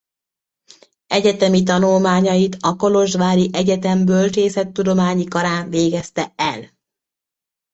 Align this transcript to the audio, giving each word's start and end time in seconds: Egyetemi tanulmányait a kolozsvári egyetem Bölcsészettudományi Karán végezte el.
Egyetemi 1.07 1.63
tanulmányait 1.63 2.57
a 2.59 2.75
kolozsvári 2.75 3.49
egyetem 3.53 4.05
Bölcsészettudományi 4.05 5.23
Karán 5.23 5.69
végezte 5.69 6.33
el. 6.35 6.71